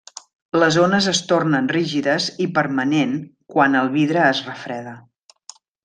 [0.61, 3.13] Les ones es tornen rígides i permanent
[3.57, 4.97] quan el vidre es refreda.